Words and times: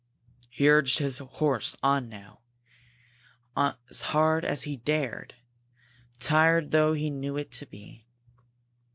He 0.49 0.67
urged 0.67 0.97
his 0.97 1.19
horse 1.19 1.75
on 1.83 2.09
now 2.09 2.39
as 3.55 4.01
hard 4.01 4.43
as 4.43 4.63
he 4.63 4.75
dared, 4.75 5.35
tired 6.19 6.71
though 6.71 6.93
he 6.93 7.11
knew 7.11 7.37
it 7.37 7.51
to 7.51 7.67
be. 7.67 8.07